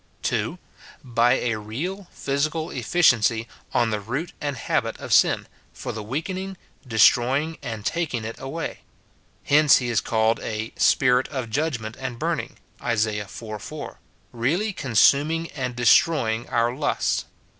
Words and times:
[2.] 0.23 0.57
By 1.03 1.33
a 1.33 1.59
real 1.59 2.07
physical 2.11 2.71
efficiency 2.71 3.47
on 3.71 3.91
the 3.91 3.99
root 3.99 4.33
and 4.41 4.57
habit 4.57 4.97
of 4.97 5.13
sin, 5.13 5.47
for 5.73 5.91
the 5.91 6.01
weakening, 6.01 6.57
destroying, 6.87 7.59
and 7.61 7.85
taking 7.85 8.25
it 8.25 8.35
away. 8.39 8.79
Hence 9.43 9.77
he 9.77 9.89
is 9.89 10.01
called 10.01 10.39
a" 10.39 10.73
Spirit 10.75 11.27
of 11.27 11.51
judgment 11.51 11.95
and 11.99 12.17
burning," 12.17 12.57
Isa. 12.83 13.13
iv. 13.15 13.29
4, 13.61 13.99
really 14.31 14.73
consuming 14.73 15.51
and 15.51 15.75
destroying 15.75 16.49
our 16.49 16.73
lusts. 16.73 17.25